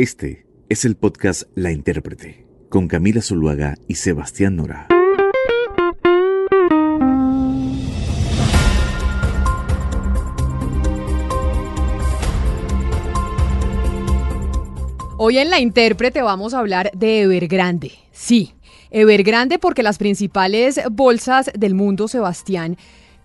[0.00, 4.86] Este es el podcast La Intérprete, con Camila Zuluaga y Sebastián Nora.
[15.16, 17.90] Hoy en La Intérprete vamos a hablar de Evergrande.
[18.12, 18.54] Sí,
[18.92, 22.76] Evergrande porque las principales bolsas del mundo, Sebastián,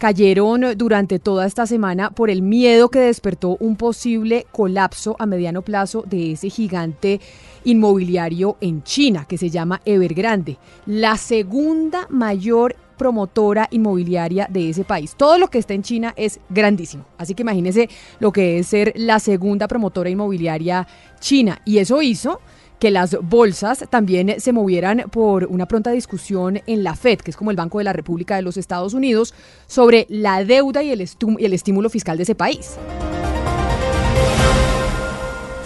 [0.03, 5.61] cayeron durante toda esta semana por el miedo que despertó un posible colapso a mediano
[5.61, 7.21] plazo de ese gigante
[7.63, 15.15] inmobiliario en China que se llama Evergrande, la segunda mayor promotora inmobiliaria de ese país.
[15.15, 17.05] Todo lo que está en China es grandísimo.
[17.17, 17.87] Así que imagínense
[18.19, 20.85] lo que es ser la segunda promotora inmobiliaria
[21.21, 21.61] china.
[21.63, 22.41] Y eso hizo
[22.79, 27.37] que las bolsas también se movieran por una pronta discusión en la Fed, que es
[27.37, 29.33] como el Banco de la República de los Estados Unidos,
[29.67, 32.77] sobre la deuda y el, y el estímulo fiscal de ese país.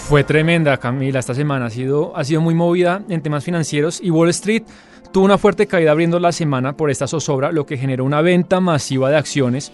[0.08, 1.20] Fue tremenda, Camila.
[1.20, 4.64] Esta semana ha sido, ha sido muy movida en temas financieros y Wall Street
[5.12, 8.62] tuvo una fuerte caída abriendo la semana por esta zozobra, lo que generó una venta
[8.62, 9.72] masiva de acciones.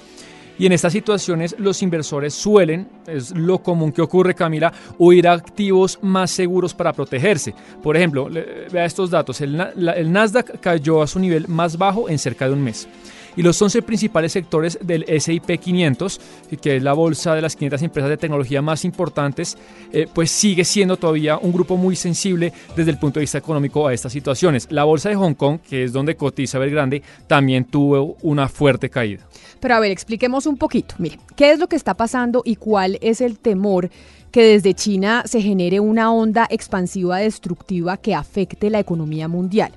[0.60, 5.34] Y en estas situaciones los inversores suelen, es lo común que ocurre Camila, huir a
[5.34, 7.54] activos más seguros para protegerse.
[7.82, 8.30] Por ejemplo,
[8.72, 12.54] vea estos datos, el, el Nasdaq cayó a su nivel más bajo en cerca de
[12.54, 12.88] un mes
[13.36, 16.22] y los 11 principales sectores del SIP 500,
[16.62, 19.58] que es la bolsa de las 500 empresas de tecnología más importantes,
[19.92, 23.88] eh, pues sigue siendo todavía un grupo muy sensible desde el punto de vista económico
[23.88, 24.68] a estas situaciones.
[24.70, 29.26] La bolsa de Hong Kong, que es donde cotiza Belgrande, también tuvo una fuerte caída.
[29.60, 30.96] Pero a ver, expliquemos un poquito.
[30.98, 33.90] Mire, ¿qué es lo que está pasando y cuál es el temor
[34.32, 39.72] que desde China se genere una onda expansiva destructiva que afecte la economía mundial?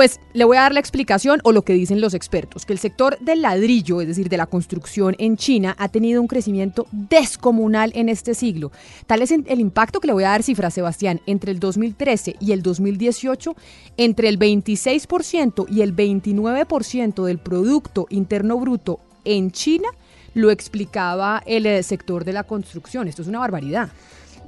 [0.00, 2.78] Pues le voy a dar la explicación o lo que dicen los expertos, que el
[2.78, 7.92] sector del ladrillo, es decir, de la construcción en China, ha tenido un crecimiento descomunal
[7.94, 8.72] en este siglo.
[9.06, 12.52] Tal es el impacto que le voy a dar cifra, Sebastián, entre el 2013 y
[12.52, 13.54] el 2018,
[13.98, 19.90] entre el 26% y el 29% del Producto Interno Bruto en China,
[20.32, 23.06] lo explicaba el eh, sector de la construcción.
[23.06, 23.90] Esto es una barbaridad.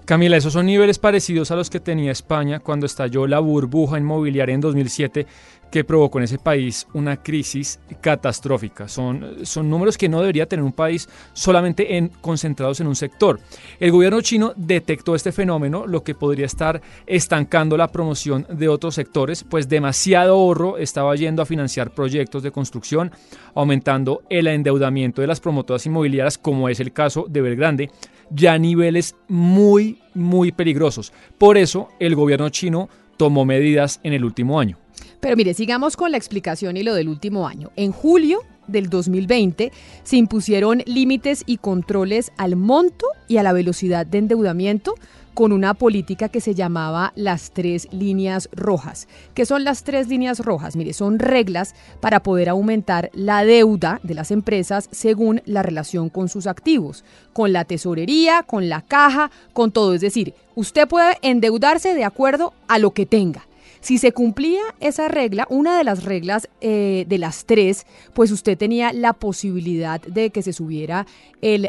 [0.05, 4.55] Camila, esos son niveles parecidos a los que tenía España cuando estalló la burbuja inmobiliaria
[4.55, 5.27] en 2007
[5.73, 8.87] que provocó en ese país una crisis catastrófica.
[8.89, 13.41] Son, son números que no debería tener un país solamente en, concentrados en un sector.
[13.81, 18.95] El gobierno chino detectó este fenómeno, lo que podría estar estancando la promoción de otros
[18.95, 23.11] sectores, pues demasiado ahorro estaba yendo a financiar proyectos de construcción,
[23.55, 27.91] aumentando el endeudamiento de las promotoras inmobiliarias, como es el caso de Belgrande,
[28.29, 31.15] ya a niveles muy, muy peligrosos.
[31.39, 34.82] Por eso el gobierno chino tomó medidas en el último año.
[35.23, 37.71] Pero mire, sigamos con la explicación y lo del último año.
[37.77, 39.71] En julio del 2020
[40.03, 44.97] se impusieron límites y controles al monto y a la velocidad de endeudamiento
[45.33, 49.07] con una política que se llamaba las tres líneas rojas.
[49.33, 50.75] ¿Qué son las tres líneas rojas?
[50.75, 56.29] Mire, son reglas para poder aumentar la deuda de las empresas según la relación con
[56.29, 59.95] sus activos, con la tesorería, con la caja, con todo.
[59.95, 63.47] Es decir, usted puede endeudarse de acuerdo a lo que tenga.
[63.83, 67.85] Si se cumplía esa regla, una de las reglas eh, de las tres,
[68.15, 71.05] pues usted tenía la posibilidad de que se subiera
[71.41, 71.69] el,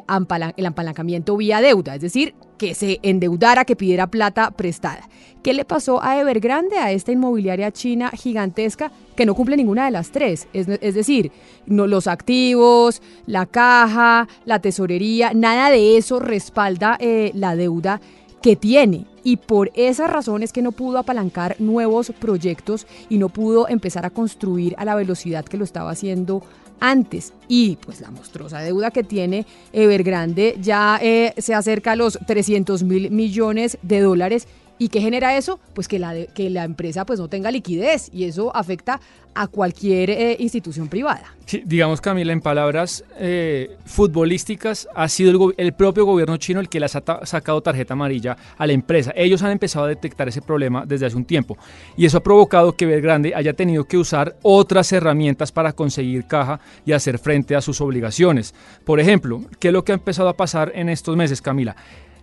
[0.56, 5.10] el apalancamiento vía deuda, es decir, que se endeudara, que pidiera plata prestada.
[5.42, 9.92] ¿Qué le pasó a Evergrande, a esta inmobiliaria china gigantesca que no cumple ninguna de
[9.92, 10.48] las tres?
[10.54, 11.32] Es, decir,
[11.66, 18.00] no, los activos, la caja, la tesorería, nada de eso respalda eh, la deuda
[18.44, 23.30] que tiene y por esa razón es que no pudo apalancar nuevos proyectos y no
[23.30, 26.44] pudo empezar a construir a la velocidad que lo estaba haciendo
[26.80, 27.34] antes.
[27.48, 32.84] Y pues la monstruosa deuda que tiene Evergrande ya eh, se acerca a los 300
[32.84, 34.48] mil millones de dólares
[34.84, 35.62] ¿Y qué genera eso?
[35.74, 39.00] Pues que la, que la empresa pues no tenga liquidez y eso afecta
[39.34, 41.34] a cualquier eh, institución privada.
[41.64, 46.82] digamos Camila, en palabras eh, futbolísticas, ha sido el, el, propio gobierno chino el que
[46.82, 49.14] le ha sacado tarjeta amarilla a la empresa.
[49.16, 51.58] Ellos han empezado a detectar ese problema desde hace un tiempo
[51.96, 56.60] y eso ha provocado que Belgrande haya tenido que usar otras herramientas para conseguir caja
[56.86, 58.54] y hacer frente a sus obligaciones.
[58.84, 61.78] Por ejemplo, ¿qué es lo que ha empezado a pasar en estos meses, Camila?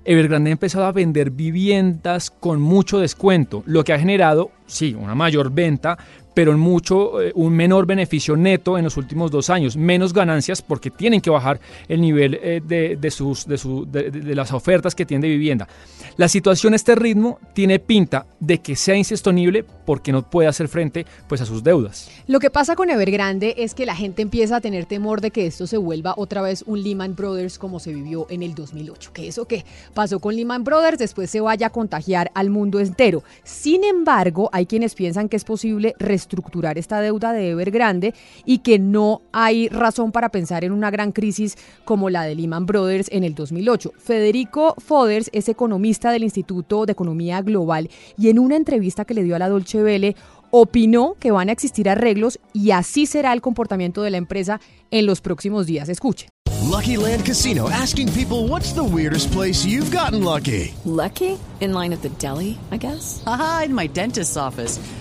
[0.05, 5.15] Evergrande ha empezado a vender viviendas con mucho descuento, lo que ha generado, sí, una
[5.15, 5.99] mayor venta,
[6.41, 10.91] pero mucho eh, un menor beneficio neto en los últimos dos años, menos ganancias porque
[10.91, 15.05] tienen que bajar el nivel eh, de, de, sus, de, su, de, las ofertas que
[15.05, 15.69] tienen de vivienda.
[16.17, 20.69] La situación a este ritmo tiene pinta de que sea insostenible porque no puede hacer
[20.69, 22.11] frente pues, a sus deudas.
[22.27, 25.47] Lo que pasa con Evergrande es que la gente empieza a tener temor de que
[25.47, 29.13] esto se vuelva otra vez un Lehman Brothers como se vivió en el 2008.
[29.13, 33.25] Que eso que pasó con Lehman Brothers después se vaya a contagiar al mundo entero.
[33.45, 35.95] Sin embargo, hay quienes piensan que es posible
[36.31, 41.13] reestructurar esta deuda de Evergrande y que no hay razón para pensar en una gran
[41.13, 43.93] crisis como la de Lehman Brothers en el 2008.
[43.99, 49.25] Federico Foders es economista del Instituto de Economía Global y en una entrevista que le
[49.25, 50.17] dio a la Dolce Vele
[50.53, 54.61] opinó que van a existir arreglos y así será el comportamiento de la empresa
[54.91, 55.89] en los próximos días.
[55.89, 56.29] Escuche.
[56.71, 60.75] Lucky Land Casino asking people what's the weirdest place you've gotten lucky?
[60.85, 61.39] Lucky?
[61.61, 63.23] In line at the deli, I guess.
[63.27, 64.79] Aha, in my dentist's office.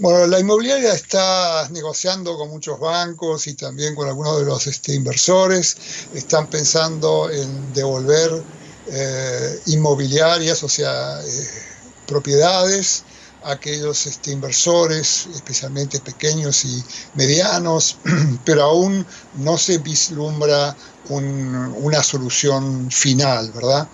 [0.00, 4.94] Bueno, la inmobiliaria está negociando con muchos bancos y también con algunos de los este,
[4.94, 5.76] inversores.
[6.14, 8.44] Están pensando en devolver
[8.86, 11.48] eh, inmobiliarias, o sea, eh,
[12.06, 13.02] propiedades
[13.42, 16.84] a aquellos este, inversores, especialmente pequeños y
[17.14, 17.98] medianos,
[18.44, 19.04] pero aún
[19.34, 20.76] no se vislumbra
[21.08, 23.88] un, una solución final, ¿verdad?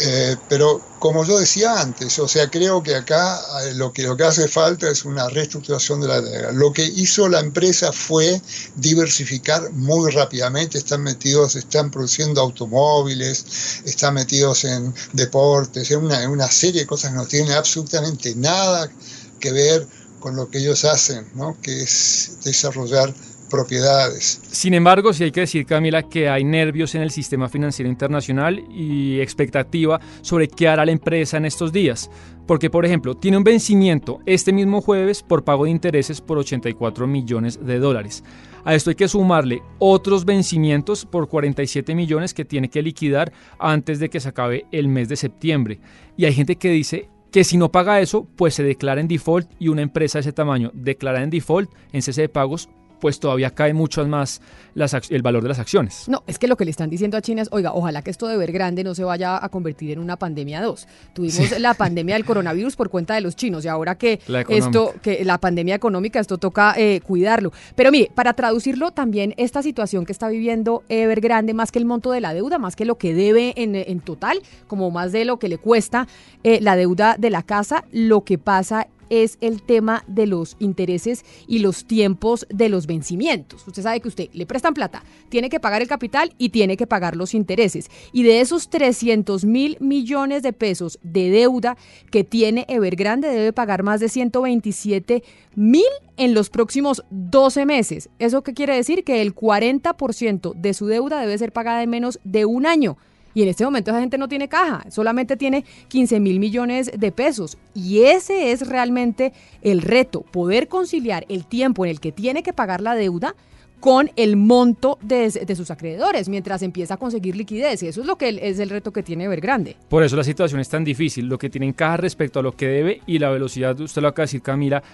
[0.00, 4.16] Eh, pero como yo decía antes, o sea, creo que acá eh, lo que, lo
[4.16, 6.52] que hace falta es una reestructuración de la deuda.
[6.52, 8.40] Lo que hizo la empresa fue
[8.76, 13.44] diversificar muy rápidamente, están metidos, están produciendo automóviles,
[13.84, 18.34] están metidos en deportes, en una, en una serie de cosas que no tienen absolutamente
[18.34, 18.90] nada
[19.38, 19.86] que ver
[20.20, 21.58] con lo que ellos hacen, ¿no?
[21.60, 23.12] que es desarrollar
[23.52, 24.40] propiedades.
[24.50, 28.64] Sin embargo, sí hay que decir, Camila, que hay nervios en el sistema financiero internacional
[28.68, 32.10] y expectativa sobre qué hará la empresa en estos días.
[32.46, 37.06] Porque, por ejemplo, tiene un vencimiento este mismo jueves por pago de intereses por 84
[37.06, 38.24] millones de dólares.
[38.64, 43.98] A esto hay que sumarle otros vencimientos por 47 millones que tiene que liquidar antes
[44.00, 45.80] de que se acabe el mes de septiembre.
[46.16, 49.50] Y hay gente que dice que si no paga eso, pues se declara en default
[49.58, 52.68] y una empresa de ese tamaño declarada en default en cese de pagos
[53.02, 54.40] pues todavía cae mucho más
[54.74, 56.08] las, el valor de las acciones.
[56.08, 58.28] No, es que lo que le están diciendo a China es, oiga, ojalá que esto
[58.28, 60.86] de ver grande no se vaya a convertir en una pandemia 2.
[61.12, 61.58] Tuvimos sí.
[61.58, 65.38] la pandemia del coronavirus por cuenta de los chinos y ahora que esto, que la
[65.38, 67.50] pandemia económica, esto toca eh, cuidarlo.
[67.74, 72.12] Pero mire, para traducirlo también, esta situación que está viviendo Evergrande, más que el monto
[72.12, 75.40] de la deuda, más que lo que debe en, en total, como más de lo
[75.40, 76.06] que le cuesta
[76.44, 81.26] eh, la deuda de la casa, lo que pasa es el tema de los intereses
[81.46, 83.68] y los tiempos de los vencimientos.
[83.68, 86.86] Usted sabe que usted le prestan plata, tiene que pagar el capital y tiene que
[86.86, 87.90] pagar los intereses.
[88.14, 91.76] Y de esos 300 mil millones de pesos de deuda
[92.10, 95.22] que tiene Evergrande, debe pagar más de 127
[95.56, 95.84] mil
[96.16, 98.08] en los próximos 12 meses.
[98.18, 99.04] ¿Eso qué quiere decir?
[99.04, 102.96] Que el 40% de su deuda debe ser pagada en menos de un año.
[103.34, 107.12] Y en este momento esa gente no tiene caja, solamente tiene 15 mil millones de
[107.12, 107.58] pesos.
[107.74, 112.52] Y ese es realmente el reto, poder conciliar el tiempo en el que tiene que
[112.52, 113.34] pagar la deuda
[113.82, 117.82] con el monto de, sus acreedores mientras empieza a conseguir liquidez.
[117.82, 119.74] Y eso es lo que es el reto que tiene Evergrande.
[119.88, 122.52] Por eso la situación es tan difícil, lo que tiene en caja respecto a lo
[122.52, 124.84] que debe y la velocidad, usted lo acaba de decir Camila,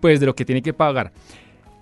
[0.00, 1.12] pues de lo que tiene que pagar.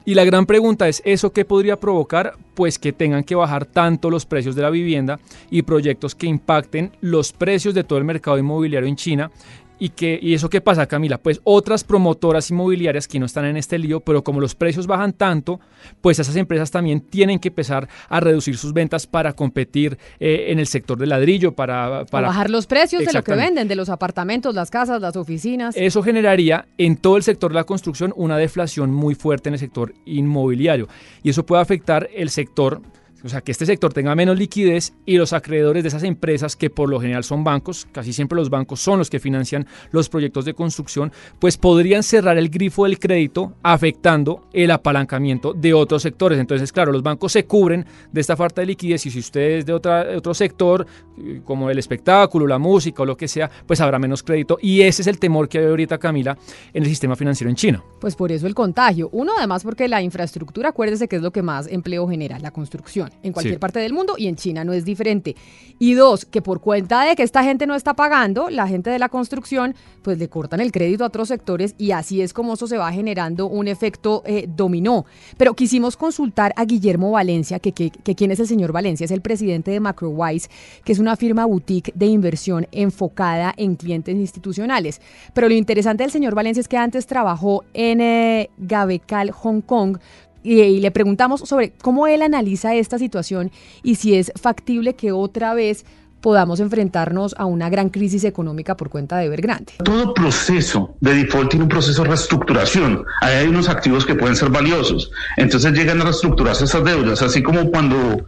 [0.06, 2.36] Y la gran pregunta es, ¿eso qué podría provocar?
[2.54, 5.18] Pues que tengan que bajar tanto los precios de la vivienda
[5.50, 9.30] y proyectos que impacten los precios de todo el mercado inmobiliario en China.
[9.78, 11.18] ¿Y, que, ¿Y eso qué pasa, Camila?
[11.18, 15.12] Pues otras promotoras inmobiliarias que no están en este lío, pero como los precios bajan
[15.12, 15.60] tanto,
[16.00, 20.58] pues esas empresas también tienen que empezar a reducir sus ventas para competir eh, en
[20.58, 23.88] el sector del ladrillo, para, para bajar los precios de lo que venden, de los
[23.88, 25.76] apartamentos, las casas, las oficinas.
[25.76, 29.58] Eso generaría en todo el sector de la construcción una deflación muy fuerte en el
[29.58, 30.88] sector inmobiliario.
[31.22, 32.80] Y eso puede afectar el sector
[33.24, 36.68] o sea, que este sector tenga menos liquidez y los acreedores de esas empresas, que
[36.68, 40.44] por lo general son bancos, casi siempre los bancos son los que financian los proyectos
[40.44, 46.38] de construcción, pues podrían cerrar el grifo del crédito afectando el apalancamiento de otros sectores.
[46.38, 49.66] Entonces, claro, los bancos se cubren de esta falta de liquidez y si usted es
[49.66, 53.80] de, otra, otro sector, eh, como el espectáculo, la música o lo que sea, pues
[53.80, 54.58] habrá menos crédito.
[54.60, 56.36] Y ese es el temor que hay ahorita, Camila,
[56.72, 57.82] en el sistema financiero en China.
[58.00, 59.08] Pues por eso el contagio.
[59.12, 63.10] Uno, además, porque la infraestructura, acuérdese que es lo que más empleo genera, la construcción,
[63.22, 65.36] en cualquier parte del mundo y en China no es diferente.
[65.78, 68.98] Y dos, que por cuenta de que esta gente no está pagando, la gente de
[68.98, 72.66] la construcción, pues le cortan el crédito a otros sectores y así es como eso
[72.66, 75.04] se va generando un efecto eh, dominó.
[75.36, 79.10] Pero quisimos consultar a Guillermo Valencia, que, que, que quién es el señor Valencia, es
[79.10, 80.48] el presidente de MacroWise,
[80.84, 85.00] que es una firma boutique de inversión enfocada en clientes institucionales.
[85.32, 89.98] Pero lo interesante del señor Valencia es que antes trabajó en eh, Gabecal, Hong Kong,
[90.44, 93.50] y, y, le preguntamos sobre cómo él analiza esta situación
[93.82, 95.84] y si es factible que otra vez
[96.20, 99.74] podamos enfrentarnos a una gran crisis económica por cuenta de Evergrande.
[99.84, 103.04] Todo proceso de default tiene un proceso de reestructuración.
[103.20, 105.10] Ahí hay unos activos que pueden ser valiosos.
[105.36, 108.24] Entonces llegan a reestructurarse esas deudas, así como cuando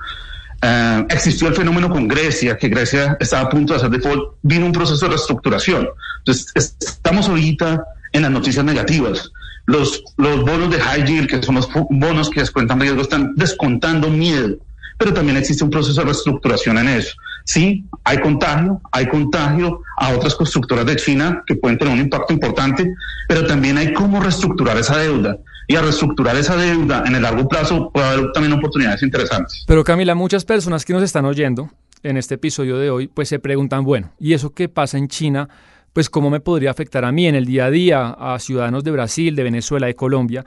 [0.63, 4.65] Uh, existió el fenómeno con Grecia, que Grecia estaba a punto de hacer default, vino
[4.65, 5.87] un proceso de reestructuración.
[6.21, 9.31] Entonces, estamos ahorita en las noticias negativas.
[9.67, 14.57] Los, bonos de high yield, que son los bonos que descuentan riesgo, están descontando miedo,
[14.99, 17.15] pero también existe un proceso de reestructuración en eso.
[17.45, 22.33] Sí, hay contagio, hay contagio a otras constructoras de China que pueden tener un impacto
[22.33, 22.93] importante,
[23.29, 27.49] pero también hay cómo reestructurar esa deuda y a reestructurar esa deuda en el largo
[27.49, 29.65] plazo puede haber también oportunidades interesantes.
[29.67, 31.71] Pero Camila, muchas personas que nos están oyendo
[32.03, 35.49] en este episodio de hoy, pues se preguntan, bueno, ¿y eso qué pasa en China?
[35.97, 38.91] Pues cómo me podría afectar a mí en el día a día, a ciudadanos de
[38.91, 40.45] Brasil, de Venezuela, de Colombia.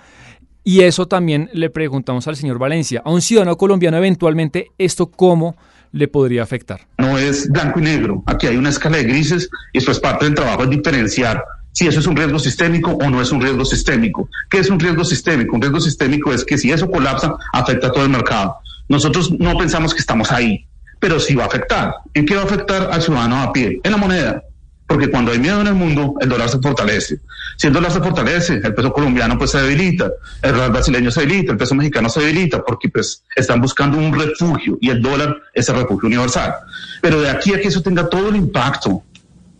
[0.63, 5.57] Y eso también le preguntamos al señor Valencia, a un ciudadano colombiano eventualmente, ¿esto cómo
[5.91, 6.81] le podría afectar?
[6.99, 10.25] No es blanco y negro, aquí hay una escala de grises y esto es parte
[10.25, 13.65] del trabajo, es diferenciar si eso es un riesgo sistémico o no es un riesgo
[13.65, 14.29] sistémico.
[14.51, 15.55] ¿Qué es un riesgo sistémico?
[15.55, 18.57] Un riesgo sistémico es que si eso colapsa, afecta a todo el mercado.
[18.87, 20.67] Nosotros no pensamos que estamos ahí,
[20.99, 21.95] pero sí va a afectar.
[22.13, 23.81] ¿En qué va a afectar al ciudadano a pie?
[23.83, 24.43] En la moneda.
[24.89, 27.19] Porque cuando hay miedo en el mundo, el dólar se fortalece.
[27.58, 30.10] Si el dólar se fortalece, el peso colombiano pues se debilita,
[30.41, 34.12] el real brasileño se debilita, el peso mexicano se debilita, porque pues están buscando un
[34.19, 36.55] refugio y el dólar es el refugio universal.
[37.03, 39.03] Pero de aquí a que eso tenga todo el impacto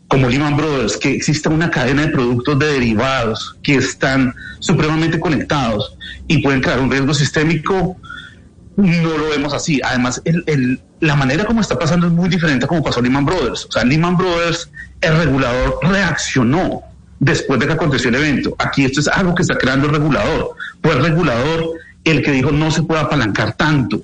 [0.08, 5.96] como Lehman Brothers, que exista una cadena de productos de derivados que están supremamente conectados
[6.28, 7.96] y pueden crear un riesgo sistémico,
[8.78, 9.80] no lo vemos así.
[9.84, 13.25] Además, el, el, la manera como está pasando es muy diferente a como pasó Lehman
[13.25, 13.65] Brothers.
[13.65, 14.70] O sea, Lehman Brothers,
[15.01, 16.84] el regulador reaccionó
[17.20, 18.56] después de que aconteció el evento.
[18.58, 20.56] Aquí esto es algo que está creando el regulador.
[20.82, 21.72] Fue el regulador
[22.03, 24.01] el que dijo no se puede apalancar tanto.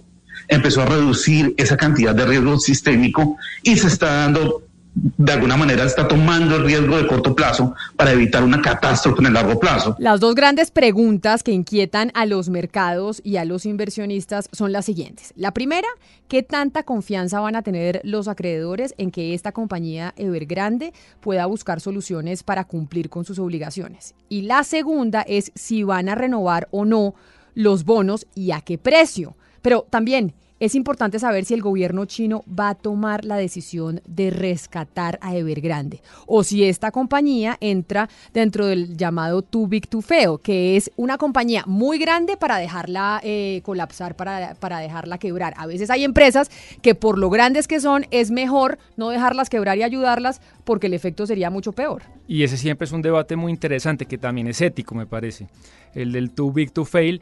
[0.48, 4.64] Empezó a reducir esa cantidad de riesgo sistémico y se está dando
[4.96, 9.28] de alguna manera está tomando el riesgo de corto plazo para evitar una catástrofe en
[9.28, 9.96] el largo plazo.
[10.00, 14.86] Las dos grandes preguntas que inquietan a los mercados y a los inversionistas son las
[14.86, 15.34] siguientes.
[15.36, 15.88] La primera,
[16.30, 21.82] ¿qué tanta confianza van a tener los acreedores en que esta compañía Evergrande pueda buscar
[21.82, 24.16] soluciones para cumplir con sus obligaciones?
[24.30, 27.16] Y la segunda es si van a renovar o no
[27.54, 29.36] los bonos y a qué precio.
[29.66, 34.30] Pero también, es importante saber si el gobierno chino va a tomar la decisión de
[34.30, 40.38] rescatar a Evergrande o si esta compañía entra dentro del llamado too big to fail,
[40.44, 45.56] que es una compañía muy grande para dejarla eh, colapsar, para, para dejarla quebrar.
[45.58, 46.52] A veces hay empresas
[46.84, 50.94] que por lo grandes que son es mejor no dejarlas quebrar y ayudarlas porque el
[50.94, 52.04] efecto sería mucho peor.
[52.28, 55.48] Y ese siempre es un debate muy interesante que también es ético, me parece,
[55.96, 57.20] el del too big to fail.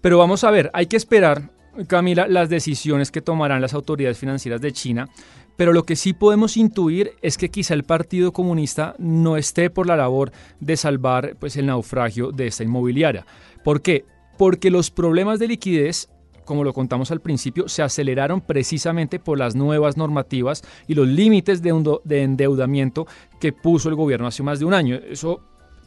[0.00, 1.54] Pero vamos a ver, hay que esperar
[1.86, 5.08] Camila, las decisiones que tomarán las autoridades financieras de China,
[5.56, 9.86] pero lo que sí podemos intuir es que quizá el Partido Comunista no esté por
[9.86, 13.26] la labor de salvar pues, el naufragio de esta inmobiliaria.
[13.62, 14.04] ¿Por qué?
[14.36, 16.08] Porque los problemas de liquidez
[16.44, 21.62] como lo contamos al principio, se aceleraron precisamente por las nuevas normativas y los límites
[21.62, 23.06] de, de endeudamiento
[23.40, 24.96] que puso el gobierno hace más de un año.
[24.96, 25.40] Eso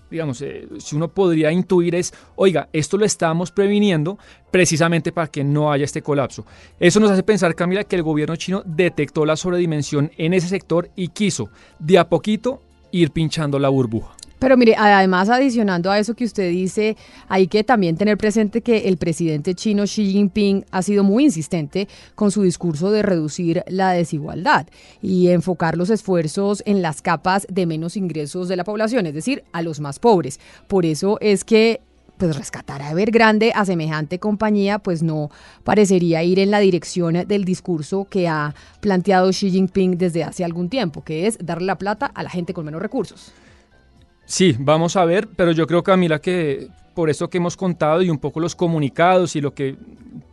[0.10, 4.18] digamos, eh, si uno podría intuir es, oiga, esto lo estamos previniendo
[4.52, 6.46] precisamente para que no haya este colapso.
[6.80, 10.90] Eso nos hace pensar, Camila, que el gobierno chino detectó la sobredimensión en ese sector
[10.96, 11.50] y quiso
[11.80, 12.62] de a poquito
[12.92, 14.17] ir pinchando la burbuja.
[14.40, 16.96] Pero mire, además adicionando a eso que usted dice,
[17.28, 21.88] hay que también tener presente que el presidente chino Xi Jinping ha sido muy insistente
[22.14, 24.68] con su discurso de reducir la desigualdad
[25.02, 29.44] y enfocar los esfuerzos en las capas de menos ingresos de la población, es decir,
[29.54, 30.40] a los más pobres.
[30.68, 31.82] Por eso es que
[32.18, 35.30] pues rescatar a Evergrande a semejante compañía, pues no
[35.64, 40.70] parecería ir en la dirección del discurso que ha planteado Xi Jinping desde hace algún
[40.70, 43.34] tiempo, que es darle la plata a la gente con menos recursos.
[44.28, 48.10] Sí, vamos a ver, pero yo creo, Camila, que por esto que hemos contado y
[48.10, 49.78] un poco los comunicados y lo que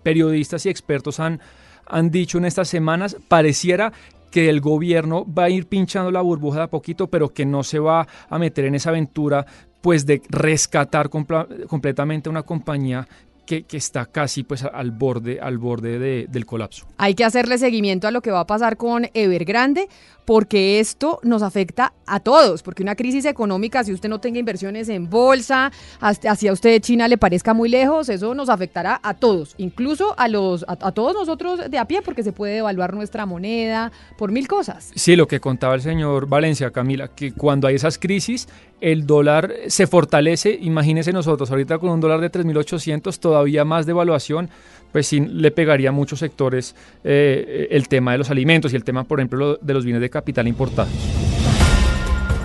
[0.02, 1.40] periodistas y expertos han,
[1.86, 3.92] han dicho en estas semanas, pareciera
[4.32, 7.62] que el gobierno va a ir pinchando la burbuja de a poquito, pero que no
[7.62, 9.46] se va a meter en esa aventura
[9.80, 13.06] pues de rescatar completamente una compañía
[13.44, 16.86] que, está casi pues al borde, al borde del colapso.
[16.96, 19.88] Hay que hacerle seguimiento a lo que va a pasar con Evergrande,
[20.24, 24.88] porque esto nos afecta a todos, porque una crisis económica, si usted no tenga inversiones
[24.88, 25.70] en bolsa,
[26.00, 30.64] hacia usted China le parezca muy lejos, eso nos afectará a todos, incluso a los
[30.68, 34.90] a, todos nosotros de a pie, porque se puede devaluar nuestra moneda por mil cosas.
[34.94, 38.48] Sí, lo que contaba el señor Valencia, Camila, que cuando hay esas crisis,
[38.80, 44.48] el dólar se fortalece, imagínese nosotros, ahorita con un dólar de 3.800, todavía más devaluación,
[44.92, 48.84] pues sí le pegaría a muchos sectores eh, el tema de los alimentos y el
[48.84, 50.92] tema, por ejemplo, de los bienes de capital importados.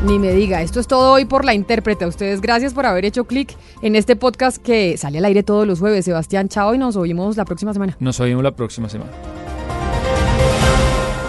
[0.03, 2.05] Ni me diga, esto es todo hoy por la intérprete.
[2.05, 5.67] A ustedes gracias por haber hecho clic en este podcast que sale al aire todos
[5.67, 6.05] los jueves.
[6.05, 7.95] Sebastián, chao y nos oímos la próxima semana.
[7.99, 9.11] Nos oímos la próxima semana.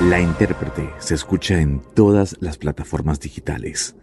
[0.08, 3.94] La intérprete se escucha en todas las plataformas digitales.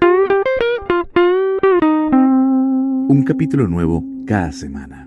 [3.10, 5.07] Un capítulo nuevo cada semana.